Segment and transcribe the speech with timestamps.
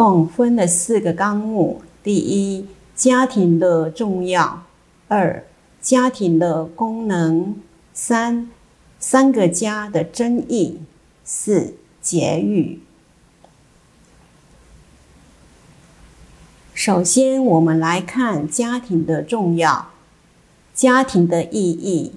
[0.00, 2.64] 共分了四个纲目：第一，
[2.96, 4.62] 家庭的重要；
[5.08, 5.44] 二，
[5.82, 7.52] 家庭的功能；
[7.92, 8.48] 三，
[8.98, 10.78] 三个家的争议；
[11.22, 12.80] 四，节育。
[16.72, 19.90] 首先，我们来看家庭的重要，
[20.72, 22.12] 家庭的意义。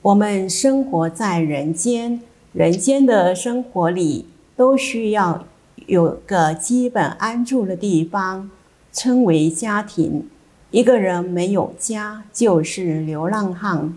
[0.00, 2.22] 我们生活在人间，
[2.54, 4.24] 人间的生活里
[4.56, 5.44] 都需要。
[5.88, 8.50] 有个基本安住的地方，
[8.92, 10.28] 称为家庭。
[10.70, 13.96] 一个人没有家，就是流浪汉。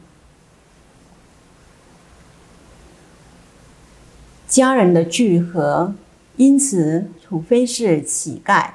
[4.48, 5.94] 家人的聚合，
[6.38, 8.70] 因此，除非是乞丐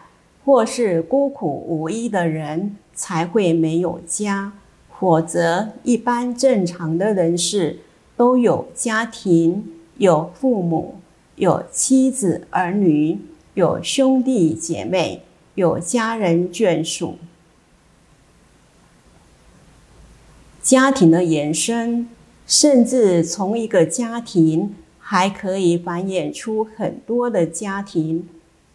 [0.44, 4.53] 或是孤苦无依的人，才会没有家；
[4.98, 7.78] 否则，一般正常的人士
[8.14, 10.97] 都有家庭，有父母。
[11.36, 13.18] 有妻子儿女，
[13.52, 15.22] 有兄弟姐妹，
[15.54, 17.19] 有家人眷属。
[20.62, 22.08] 家庭的延伸，
[22.46, 28.26] 甚至从一个家庭还可以繁衍出很多的家庭。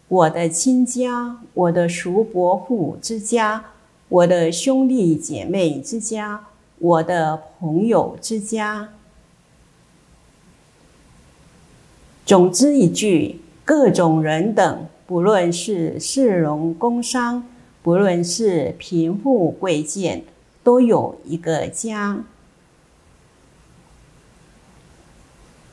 [0.06, 3.64] 我的亲家，我的叔伯父之家，
[4.08, 6.46] 我的兄弟姐妹之家，
[6.78, 8.90] 我的朋友之家。
[12.32, 17.44] 总之一句，各种人等，不论是市容工商，
[17.82, 20.24] 不论是贫富贵贱，
[20.64, 22.24] 都有一个家。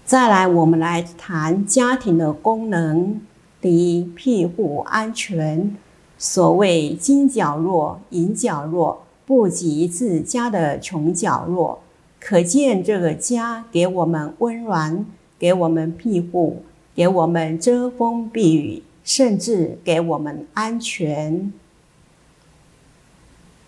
[0.04, 3.22] 再来，我们来谈家庭的功能。
[3.62, 5.78] 第一，庇护安全。
[6.18, 11.80] 所谓金角落、银角落，不及自家的穷角落。
[12.20, 15.06] 可见这个家给我们温暖。
[15.40, 16.64] 给我们庇护，
[16.94, 21.52] 给我们遮风避雨，甚至给我们安全。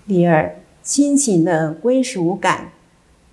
[0.05, 2.73] 第二，亲情的归属感。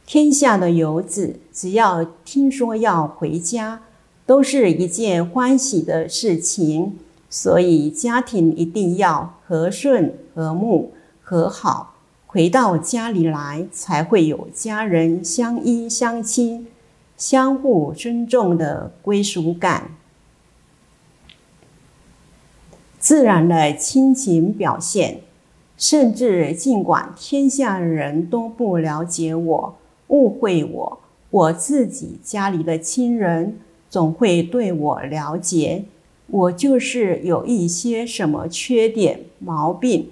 [0.06, 3.82] 天下的游子，只要听说要回家，
[4.25, 6.97] 都是一件欢喜的事情。
[7.28, 11.97] 所以，家庭一定要和顺、和睦、和好，
[12.27, 16.66] 回到家里来，才会有家人相依相亲。
[17.19, 19.91] 相互尊重的归属感，
[22.99, 25.21] 自然的亲情表现，
[25.77, 29.77] 甚至尽管天下人都不了解我、
[30.07, 33.59] 误会我，我自己家里的亲人
[33.91, 35.84] 总会对我了解。
[36.28, 40.11] 我就是有一些什么缺点、毛病，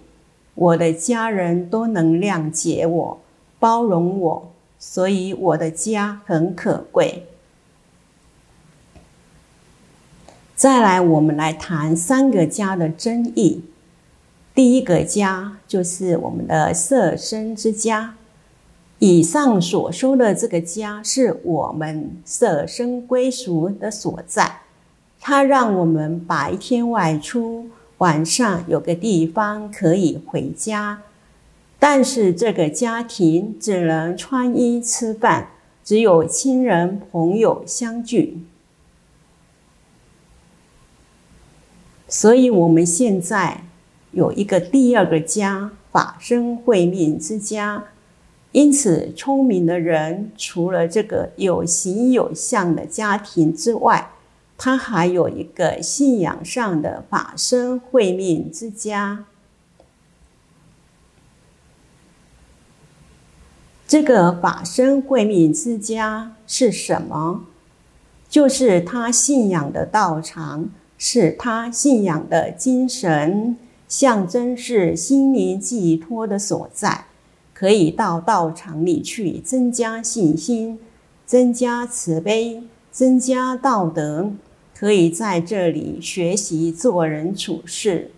[0.54, 3.18] 我的家人都能谅解我、
[3.60, 4.50] 包容我。
[4.78, 7.26] 所以我的家很可贵。
[10.54, 13.64] 再来，我们来谈三个家的争议。
[14.54, 18.14] 第一个家就是我们的色身之家。
[18.98, 24.60] 以上所说的这个家，是我们色身归属的所在，
[25.20, 27.68] 它让我们白天外出，
[27.98, 31.02] 晚上有个地方可以回家。
[31.78, 35.50] 但是这个家庭只能穿衣吃饭，
[35.84, 38.38] 只有亲人朋友相聚。
[42.08, 43.64] 所以，我们现在
[44.12, 47.84] 有一个第二个家——法身慧命之家。
[48.52, 54.10] 因此，聪明的人除了这个有形有相的家庭之外，
[54.56, 59.26] 他还有一个信仰上的法身慧命之家。
[63.88, 67.44] 这个法身慧命之家是什么？
[68.28, 70.68] 就是他信仰的道场，
[70.98, 73.56] 是他信仰的精神，
[73.86, 77.04] 象征是心灵寄托的所在，
[77.54, 80.80] 可以到道场里去增加信心、
[81.24, 84.32] 增加慈悲、增加道德，
[84.76, 88.10] 可以在这里学习做人处事。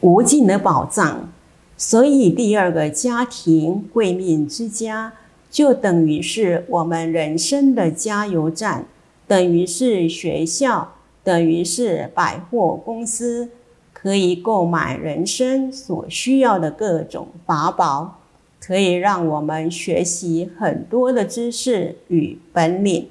[0.00, 1.30] 无尽的宝藏，
[1.76, 5.12] 所以第二个家庭——贵命之家，
[5.50, 8.86] 就等于是我们人生的加油站，
[9.26, 10.92] 等于是学校。
[11.22, 13.50] 等于是百货公司
[13.92, 18.20] 可以购买人生所需要的各种法宝，
[18.58, 23.06] 可以让我们学习很多的知识与本领，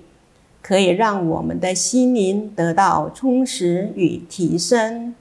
[0.64, 5.14] 可以让我们的心灵得到充实与提升。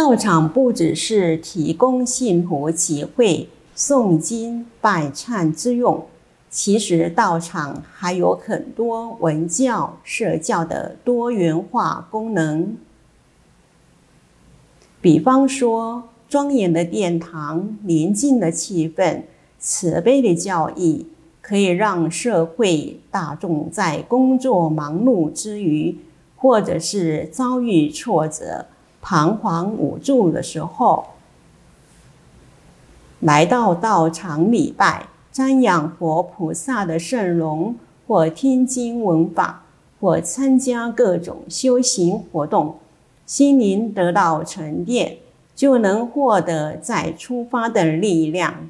[0.00, 6.06] 道场不只是提供信徒集会、诵经、拜忏之用。
[6.48, 12.76] 其实道场还有很多文教、社教的多元化功能，
[15.00, 19.22] 比方说庄严的殿堂、宁静的气氛、
[19.58, 21.08] 慈悲的教义，
[21.42, 25.98] 可以让社会大众在工作忙碌之余，
[26.36, 28.66] 或者是遭遇挫折、
[29.08, 31.06] 彷徨无助的时候，
[33.20, 35.06] 来到道场礼拜。
[35.32, 37.76] 瞻仰佛菩萨的圣容，
[38.06, 39.62] 或听经闻法，
[39.98, 42.76] 或参加各种修行活动，
[43.24, 45.16] 心灵得到沉淀，
[45.56, 48.68] 就能获得再出发的力量。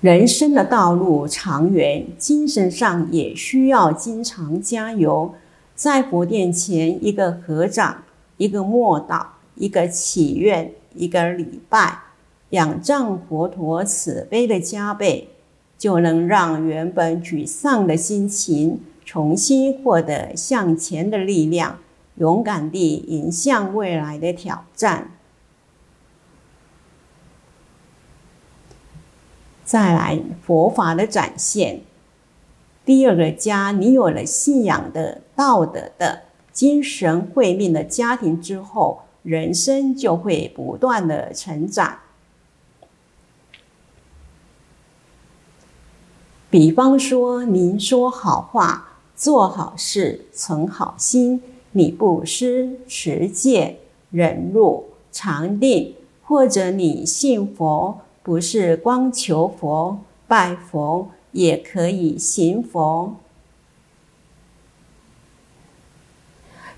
[0.00, 5.34] 人生的道路长远，精神上也需要经常加油。
[5.74, 8.04] 在佛殿前，一个合掌，
[8.36, 10.72] 一个默祷，一个祈愿。
[10.94, 11.98] 一个礼拜，
[12.50, 15.28] 仰仗佛陀慈悲的加倍，
[15.76, 21.78] 就能让原本沮丧的心情重新获得向前的力量，
[22.16, 25.10] 勇敢地迎向未来的挑战。
[29.68, 31.82] 再来，佛法的展现。
[32.86, 36.22] 第二个家，你有了信仰的、道德的、
[36.54, 39.02] 精神慧命的家庭之后。
[39.24, 41.98] 人生就会不断的成长。
[46.48, 51.42] 比方说，您说好话、做好事、存好心，
[51.72, 53.80] 你不施、持戒、
[54.10, 63.16] 忍辱、常定，或者你信佛，不是光求佛、拜佛，也可以行佛。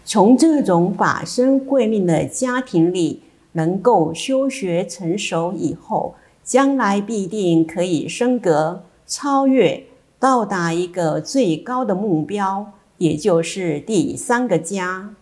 [0.05, 3.23] 从这种法身慧命的家庭里，
[3.55, 6.14] 能够修学成熟以后，
[6.44, 9.87] 将来必定可以升格、超越，
[10.20, 15.17] 到达一个最高的目标，也就是第三个家。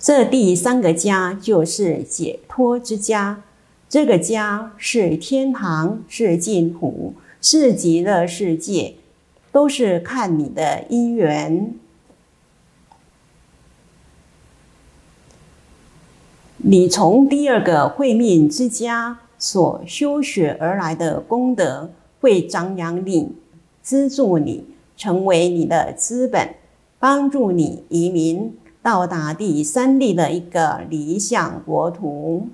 [0.00, 3.42] 这第三个家就是解脱之家，
[3.88, 8.94] 这个家是天堂，是净土，是极乐世界。
[9.52, 11.74] 都是看你的因缘，
[16.58, 21.90] 你从第二个慧命之家所修学而来的功德，
[22.20, 23.32] 会张扬你、
[23.82, 24.64] 资助你，
[24.96, 26.54] 成为你的资本，
[27.00, 32.48] 帮助你移民到达第三地的一个理想国土，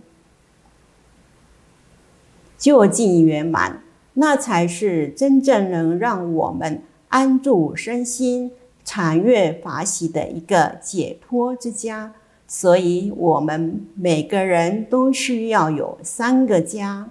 [2.58, 3.82] 就近圆满。
[4.14, 8.50] 那才是真正能让我们安住身心、
[8.82, 12.14] 禅悦法喜的一个解脱之家。
[12.48, 17.10] 所以，我们每个人都需要有三个家。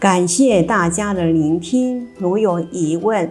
[0.00, 3.30] 感谢大家的聆听，如有疑问，